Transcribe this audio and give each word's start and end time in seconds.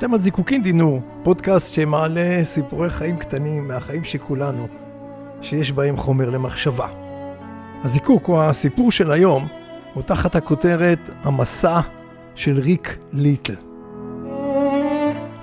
אתם 0.00 0.14
על 0.14 0.20
זיקוקין 0.20 0.62
דינו, 0.62 1.00
פודקאסט 1.22 1.74
שמעלה 1.74 2.44
סיפורי 2.44 2.90
חיים 2.90 3.16
קטנים 3.16 3.68
מהחיים 3.68 4.04
של 4.04 4.18
כולנו, 4.18 4.68
שיש 5.42 5.72
בהם 5.72 5.96
חומר 5.96 6.30
למחשבה. 6.30 6.86
הזיקוק 7.84 8.28
או 8.28 8.42
הסיפור 8.42 8.92
של 8.92 9.10
היום 9.10 9.48
הוא 9.94 10.02
תחת 10.02 10.36
הכותרת 10.36 11.10
המסע 11.22 11.80
של 12.34 12.58
ריק 12.58 12.98
ליטל. 13.12 13.54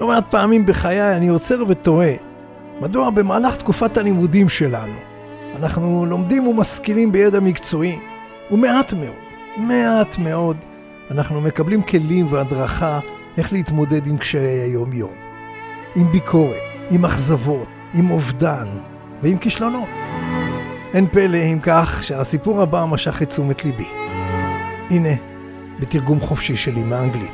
לא 0.02 0.08
מעט 0.08 0.32
פעמים 0.32 0.66
בחיי 0.66 1.16
אני 1.16 1.28
עוצר 1.28 1.64
ותוהה 1.68 2.14
מדוע 2.82 3.10
במהלך 3.10 3.56
תקופת 3.56 3.98
הלימודים 3.98 4.50
שלנו 4.50 4.98
אנחנו 5.56 6.06
לומדים 6.06 6.48
ומשכילים 6.48 7.12
בידע 7.12 7.40
מקצועי, 7.40 8.00
ומעט 8.52 8.94
מאוד, 8.94 9.16
מעט 9.58 10.18
מאוד, 10.18 10.58
אנחנו 11.12 11.42
מקבלים 11.42 11.82
כלים 11.82 12.28
והדרכה 12.30 13.00
איך 13.38 13.54
להתמודד 13.54 14.08
עם 14.08 14.18
קשיי 14.18 14.60
היום-יום. 14.60 15.14
עם 15.96 16.12
ביקורת, 16.12 16.62
עם 16.90 17.06
אכזבות, 17.06 17.68
עם 17.94 18.10
אובדן 18.12 18.68
ועם 19.24 19.38
כישלונות. 19.38 19.90
אין 20.94 21.08
פלא 21.12 21.38
אם 21.38 21.60
כך 21.62 22.04
שהסיפור 22.04 22.62
הבא 22.62 22.86
משך 22.86 23.22
את 23.22 23.30
תשומת 23.30 23.66
ליבי. 23.66 23.88
הנה, 24.90 25.10
בתרגום 25.80 26.20
חופשי 26.22 26.56
שלי 26.56 26.84
מאנגלית. 26.84 27.34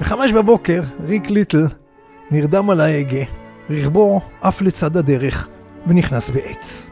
בחמש 0.00 0.32
בבוקר, 0.32 0.82
ריק 1.00 1.30
ליטל 1.30 1.66
נרדם 2.30 2.70
על 2.70 2.80
ההגה, 2.80 3.24
רכבו 3.70 4.20
עף 4.40 4.62
לצד 4.62 4.96
הדרך 4.96 5.48
ונכנס 5.86 6.30
בעץ. 6.30 6.90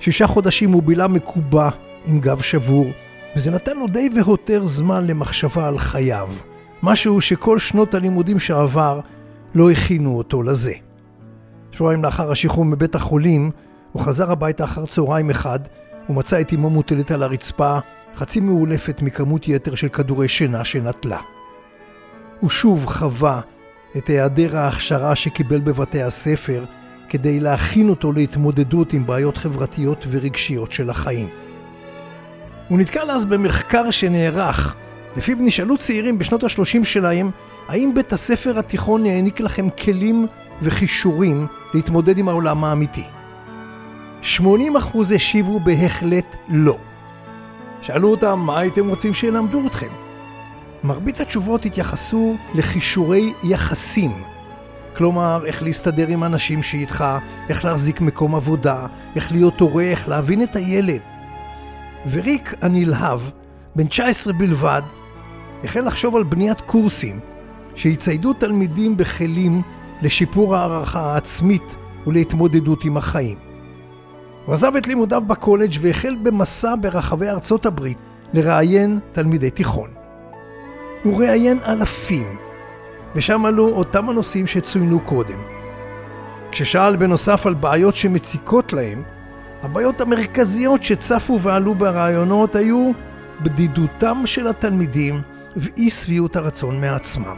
שישה 0.00 0.26
חודשים 0.26 0.72
הוא 0.72 0.82
בילה 0.82 1.08
מקובע 1.08 1.68
עם 2.06 2.20
גב 2.20 2.42
שבור, 2.42 2.86
וזה 3.36 3.50
נתן 3.50 3.76
לו 3.76 3.86
די 3.86 4.08
והותר 4.14 4.64
זמן 4.66 5.06
למחשבה 5.06 5.68
על 5.68 5.78
חייו, 5.78 6.28
משהו 6.82 7.20
שכל 7.20 7.58
שנות 7.58 7.94
הלימודים 7.94 8.38
שעבר 8.38 9.00
לא 9.54 9.70
הכינו 9.70 10.18
אותו 10.18 10.42
לזה. 10.42 10.72
שבועיים 11.72 12.04
לאחר 12.04 12.30
השחרור 12.30 12.64
מבית 12.64 12.94
החולים, 12.94 13.50
הוא 13.92 14.02
חזר 14.02 14.32
הביתה 14.32 14.64
אחר 14.64 14.86
צהריים 14.86 15.30
אחד, 15.30 15.60
ומצא 16.08 16.40
את 16.40 16.52
אמו 16.52 16.70
מוטלת 16.70 17.10
על 17.10 17.22
הרצפה, 17.22 17.78
חצי 18.14 18.40
מאולפת 18.40 19.02
מכמות 19.02 19.48
יתר 19.48 19.74
של 19.74 19.88
כדורי 19.88 20.28
שינה 20.28 20.64
שנטלה. 20.64 21.18
הוא 22.40 22.50
שוב 22.50 22.86
חווה 22.86 23.40
את 23.96 24.06
היעדר 24.06 24.56
ההכשרה 24.56 25.16
שקיבל 25.16 25.60
בבתי 25.60 26.02
הספר 26.02 26.64
כדי 27.08 27.40
להכין 27.40 27.88
אותו 27.88 28.12
להתמודדות 28.12 28.92
עם 28.92 29.06
בעיות 29.06 29.36
חברתיות 29.36 30.04
ורגשיות 30.10 30.72
של 30.72 30.90
החיים. 30.90 31.28
הוא 32.68 32.78
נתקל 32.78 33.10
אז 33.10 33.24
במחקר 33.24 33.90
שנערך, 33.90 34.74
לפיו 35.16 35.36
נשאלו 35.40 35.78
צעירים 35.78 36.18
בשנות 36.18 36.44
ה-30 36.44 36.84
שלהם, 36.84 37.30
האם 37.68 37.92
בית 37.94 38.12
הספר 38.12 38.58
התיכון 38.58 39.06
העניק 39.06 39.40
לכם 39.40 39.70
כלים 39.70 40.26
וכישורים 40.62 41.46
להתמודד 41.74 42.18
עם 42.18 42.28
העולם 42.28 42.64
האמיתי? 42.64 43.04
80% 44.22 44.38
השיבו 45.14 45.60
בהחלט 45.60 46.36
לא. 46.48 46.76
שאלו 47.82 48.10
אותם, 48.10 48.38
מה 48.38 48.58
הייתם 48.58 48.88
רוצים 48.88 49.14
שילמדו 49.14 49.66
אתכם? 49.66 49.92
מרבית 50.84 51.20
התשובות 51.20 51.64
התייחסו 51.64 52.36
לכישורי 52.54 53.32
יחסים. 53.44 54.12
כלומר, 54.96 55.46
איך 55.46 55.62
להסתדר 55.62 56.08
עם 56.08 56.24
אנשים 56.24 56.62
שאיתך, 56.62 57.04
איך 57.48 57.64
להחזיק 57.64 58.00
מקום 58.00 58.34
עבודה, 58.34 58.86
איך 59.16 59.32
להיות 59.32 59.60
הורה, 59.60 59.82
איך 59.84 60.08
להבין 60.08 60.42
את 60.42 60.56
הילד. 60.56 61.00
וריק 62.10 62.54
הנלהב, 62.60 63.20
בן 63.76 63.86
19 63.86 64.32
בלבד, 64.32 64.82
החל 65.64 65.80
לחשוב 65.80 66.16
על 66.16 66.22
בניית 66.22 66.60
קורסים 66.60 67.20
שיציידו 67.74 68.32
תלמידים 68.32 68.96
בכלים 68.96 69.62
לשיפור 70.02 70.56
הערכה 70.56 71.00
העצמית 71.00 71.76
ולהתמודדות 72.06 72.84
עם 72.84 72.96
החיים. 72.96 73.38
הוא 74.46 74.54
עזב 74.54 74.76
את 74.76 74.86
לימודיו 74.86 75.22
בקולג' 75.26 75.74
והחל 75.80 76.16
במסע 76.22 76.74
ברחבי 76.80 77.28
ארצות 77.28 77.66
הברית 77.66 77.98
לראיין 78.32 78.98
תלמידי 79.12 79.50
תיכון. 79.50 79.90
הוא 81.02 81.20
ראיין 81.20 81.58
אלפים, 81.66 82.36
ושם 83.14 83.46
עלו 83.46 83.68
אותם 83.68 84.08
הנושאים 84.08 84.46
שצוינו 84.46 85.00
קודם. 85.00 85.38
כששאל 86.52 86.96
בנוסף 86.96 87.46
על 87.46 87.54
בעיות 87.54 87.96
שמציקות 87.96 88.72
להם, 88.72 89.02
הבעיות 89.62 90.00
המרכזיות 90.00 90.82
שצפו 90.82 91.40
ועלו 91.40 91.74
ברעיונות 91.74 92.56
היו 92.56 92.90
בדידותם 93.42 94.22
של 94.24 94.46
התלמידים 94.46 95.22
ואי 95.56 95.90
שביעות 95.90 96.36
הרצון 96.36 96.80
מעצמם. 96.80 97.36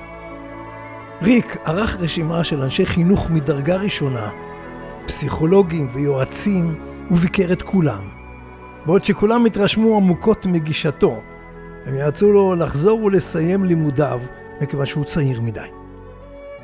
ריק 1.23 1.57
ערך 1.65 1.97
רשימה 2.01 2.45
של 2.45 2.61
אנשי 2.61 2.87
חינוך 2.87 3.31
מדרגה 3.31 3.77
ראשונה, 3.77 4.31
פסיכולוגים 5.07 5.89
ויועצים, 5.93 6.81
וביקר 7.11 7.53
את 7.53 7.63
כולם. 7.63 8.09
בעוד 8.87 9.05
שכולם 9.05 9.45
התרשמו 9.45 9.97
עמוקות 9.97 10.47
מגישתו, 10.47 11.21
הם 11.87 11.95
יעצו 11.95 12.33
לו 12.33 12.55
לחזור 12.55 13.05
ולסיים 13.05 13.65
לימודיו, 13.65 14.21
מכיוון 14.61 14.87
שהוא 14.87 15.05
צעיר 15.05 15.41
מדי. 15.41 15.69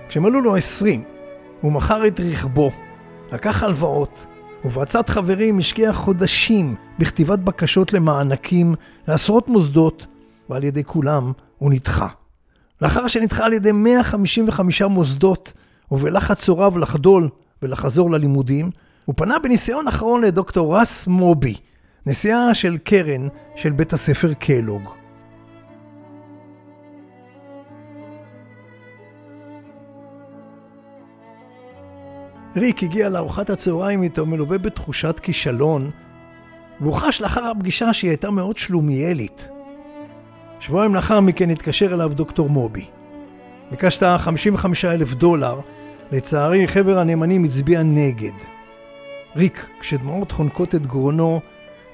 כשמלאו 0.09 0.41
לו 0.41 0.57
עשרים, 0.57 1.05
הוא 1.61 1.73
מכר 1.73 2.07
את 2.07 2.21
רכבו, 2.21 2.71
לקח 3.33 3.63
הלוואות, 3.63 4.27
ובעצת 4.65 5.09
חברים 5.09 5.59
השקיע 5.59 5.93
חודשים 5.93 6.75
בכתיבת 6.99 7.39
בקשות 7.39 7.93
למענקים 7.93 8.75
לעשרות 9.09 9.49
מוסדות, 9.49 10.07
ועל 10.51 10.65
ידי 10.65 10.85
כולם 10.85 11.33
הוא 11.59 11.71
נדחה. 11.71 12.09
לאחר 12.83 13.07
שנדחה 13.07 13.45
על 13.45 13.53
ידי 13.53 13.73
155 13.73 14.83
מוסדות, 14.83 15.53
ובלחץ 15.91 16.49
הוריו 16.49 16.79
לחדול 16.79 17.29
ולחזור 17.63 18.11
ללימודים, 18.11 18.71
הוא 19.05 19.15
פנה 19.19 19.39
בניסיון 19.39 19.89
אחרון 19.89 20.21
לדוקטור 20.21 20.81
רס 20.81 21.07
מובי, 21.07 21.55
נשיאה 22.07 22.55
של 22.55 22.79
קרן 22.85 23.29
של 23.57 23.71
בית 23.71 23.93
הספר 23.93 24.33
קלוג. 24.33 25.00
ריק 32.57 32.83
הגיע 32.83 33.09
לארוחת 33.09 33.51
הצהריים 33.51 34.03
איתו 34.03 34.27
מלווה 34.27 34.59
בתחושת 34.59 35.19
כישלון, 35.19 35.91
והוא 36.81 36.95
חש 36.95 37.23
לאחר 37.23 37.45
הפגישה 37.45 37.93
שהיא 37.93 38.11
הייתה 38.11 38.31
מאוד 38.31 38.57
שלומיאלית. 38.57 39.49
שבועיים 40.61 40.95
לאחר 40.95 41.21
מכן 41.21 41.51
התקשר 41.51 41.95
אליו 41.95 42.09
דוקטור 42.15 42.51
מובי. 42.51 42.85
ביקשת 43.71 44.03
55 44.19 44.85
אלף 44.85 45.15
דולר, 45.15 45.61
לצערי 46.13 46.69
חבר 46.69 46.99
הנאמנים 46.99 47.45
הצביע 47.45 47.83
נגד. 47.83 48.33
ריק, 49.37 49.67
כשדמעות 49.81 50.33
חונקות 50.33 50.75
את 50.75 50.87
גרונו, 50.87 51.41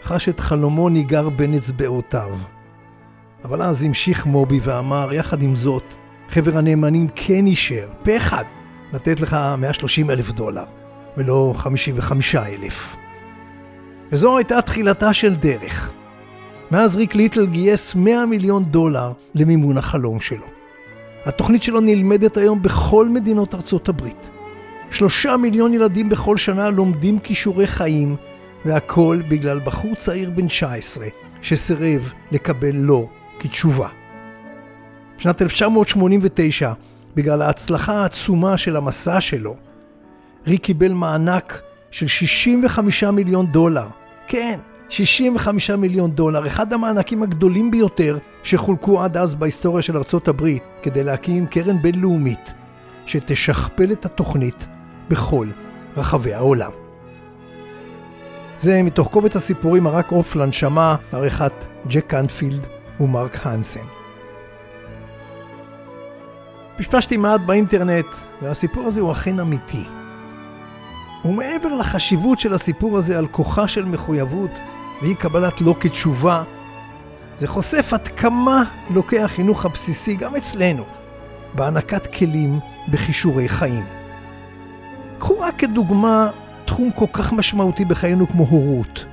חש 0.02 0.28
את 0.28 0.40
חלומו 0.40 0.88
ניגר 0.88 1.28
בין 1.28 1.54
אצבעותיו. 1.54 2.36
אבל 3.44 3.62
אז 3.62 3.84
המשיך 3.84 4.26
מובי 4.26 4.60
ואמר, 4.62 5.12
יחד 5.12 5.42
עם 5.42 5.54
זאת, 5.54 5.94
חבר 6.28 6.58
הנאמנים 6.58 7.06
כן 7.14 7.46
אישר, 7.46 7.88
פה 8.04 8.16
אחד, 8.16 8.44
לתת 8.96 9.20
לך 9.20 9.36
130 9.58 10.10
אלף 10.10 10.30
דולר, 10.30 10.64
ולא 11.16 11.52
55 11.56 12.34
אלף. 12.34 12.96
וזו 14.12 14.36
הייתה 14.36 14.62
תחילתה 14.62 15.12
של 15.12 15.34
דרך. 15.34 15.92
מאז 16.70 16.96
ריק 16.96 17.14
ליטל 17.14 17.46
גייס 17.46 17.94
100 17.94 18.26
מיליון 18.26 18.64
דולר 18.64 19.12
למימון 19.34 19.78
החלום 19.78 20.20
שלו. 20.20 20.46
התוכנית 21.24 21.62
שלו 21.62 21.80
נלמדת 21.80 22.36
היום 22.36 22.62
בכל 22.62 23.08
מדינות 23.08 23.54
ארצות 23.54 23.88
הברית. 23.88 24.30
שלושה 24.90 25.36
מיליון 25.36 25.74
ילדים 25.74 26.08
בכל 26.08 26.36
שנה 26.36 26.70
לומדים 26.70 27.18
כישורי 27.18 27.66
חיים, 27.66 28.16
והכל 28.64 29.22
בגלל 29.28 29.60
בחור 29.60 29.94
צעיר 29.94 30.30
בן 30.30 30.46
19 30.46 31.06
שסירב 31.42 32.12
לקבל 32.32 32.74
לא 32.74 33.08
כתשובה. 33.38 33.88
בשנת 35.18 35.42
1989 35.42 36.72
בגלל 37.16 37.42
ההצלחה 37.42 38.02
העצומה 38.02 38.56
של 38.56 38.76
המסע 38.76 39.20
שלו, 39.20 39.56
ריק 40.46 40.62
קיבל 40.62 40.92
מענק 40.92 41.62
של 41.90 42.06
65 42.06 43.04
מיליון 43.04 43.46
דולר. 43.46 43.86
כן, 44.26 44.58
65 44.88 45.70
מיליון 45.70 46.10
דולר, 46.10 46.46
אחד 46.46 46.72
המענקים 46.72 47.22
הגדולים 47.22 47.70
ביותר 47.70 48.18
שחולקו 48.42 49.02
עד 49.02 49.16
אז 49.16 49.34
בהיסטוריה 49.34 49.82
של 49.82 49.96
ארצות 49.96 50.28
הברית, 50.28 50.62
כדי 50.82 51.04
להקים 51.04 51.46
קרן 51.46 51.82
בינלאומית 51.82 52.54
שתשכפל 53.06 53.92
את 53.92 54.04
התוכנית 54.04 54.66
בכל 55.08 55.46
רחבי 55.96 56.34
העולם. 56.34 56.70
זה 58.58 58.82
מתוך 58.82 59.08
קובץ 59.08 59.36
הסיפורים 59.36 59.86
הרק 59.86 60.12
עוף 60.12 60.36
לנשמה 60.36 60.96
בעריכת 61.12 61.52
ג'ק 61.88 62.06
קנפילד 62.06 62.66
ומרק 63.00 63.46
הנסן. 63.46 64.05
פשפשתי 66.76 67.16
מעט 67.16 67.40
באינטרנט, 67.40 68.06
והסיפור 68.42 68.86
הזה 68.86 69.00
הוא 69.00 69.12
אכן 69.12 69.40
אמיתי. 69.40 69.84
ומעבר 71.24 71.74
לחשיבות 71.74 72.40
של 72.40 72.54
הסיפור 72.54 72.98
הזה 72.98 73.18
על 73.18 73.26
כוחה 73.26 73.68
של 73.68 73.84
מחויבות 73.84 74.50
ואי 75.02 75.14
קבלת 75.14 75.60
לא 75.60 75.74
כתשובה, 75.80 76.42
זה 77.36 77.48
חושף 77.48 77.92
עד 77.92 78.08
כמה 78.08 78.62
לוקה 78.90 79.24
החינוך 79.24 79.64
הבסיסי, 79.64 80.16
גם 80.16 80.36
אצלנו, 80.36 80.84
בהענקת 81.54 82.14
כלים 82.14 82.58
בכישורי 82.88 83.48
חיים. 83.48 83.84
קחו 85.18 85.40
רק 85.40 85.58
כדוגמה 85.58 86.30
תחום 86.64 86.90
כל 86.90 87.06
כך 87.12 87.32
משמעותי 87.32 87.84
בחיינו 87.84 88.26
כמו 88.26 88.44
הורות. 88.44 89.06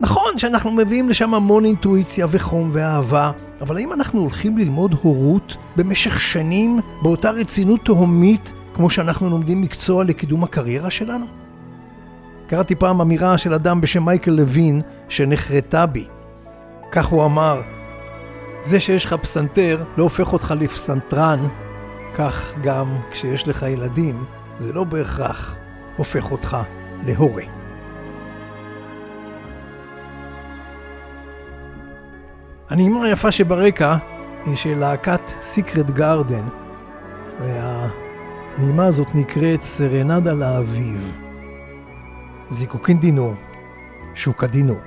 נכון 0.00 0.38
שאנחנו 0.38 0.72
מביאים 0.72 1.08
לשם 1.08 1.34
המון 1.34 1.64
אינטואיציה 1.64 2.26
וחום 2.30 2.70
ואהבה, 2.72 3.30
אבל 3.60 3.76
האם 3.76 3.92
אנחנו 3.92 4.20
הולכים 4.20 4.58
ללמוד 4.58 4.94
הורות 5.02 5.56
במשך 5.76 6.20
שנים 6.20 6.80
באותה 7.02 7.30
רצינות 7.30 7.84
תהומית 7.84 8.52
כמו 8.74 8.90
שאנחנו 8.90 9.30
לומדים 9.30 9.60
מקצוע 9.60 10.04
לקידום 10.04 10.44
הקריירה 10.44 10.90
שלנו? 10.90 11.26
קראתי 12.46 12.74
פעם 12.74 13.00
אמירה 13.00 13.38
של 13.38 13.54
אדם 13.54 13.80
בשם 13.80 14.04
מייקל 14.04 14.30
לוין 14.30 14.80
שנחרטה 15.08 15.86
בי. 15.86 16.06
כך 16.92 17.06
הוא 17.06 17.24
אמר, 17.24 17.62
זה 18.62 18.80
שיש 18.80 19.04
לך 19.04 19.14
פסנתר 19.14 19.84
לא 19.96 20.02
הופך 20.02 20.32
אותך 20.32 20.54
לפסנתרן, 20.60 21.48
כך 22.14 22.54
גם 22.62 22.98
כשיש 23.10 23.48
לך 23.48 23.62
ילדים, 23.62 24.24
זה 24.58 24.72
לא 24.72 24.84
בהכרח 24.84 25.56
הופך 25.96 26.30
אותך 26.30 26.56
להורה. 27.06 27.57
הנעימה 32.70 33.04
היפה 33.04 33.32
שברקע 33.32 33.96
היא 34.46 34.56
של 34.56 34.78
להקת 34.78 35.20
סיקרט 35.40 35.90
גארדן, 35.90 36.44
והנעימה 37.40 38.86
הזאת 38.86 39.14
נקראת 39.14 39.62
סרנדה 39.62 40.32
לאביב. 40.32 41.18
זיקוקין 42.50 42.98
דינור, 42.98 43.34
שוקה 44.14 44.46
דינור. 44.46 44.78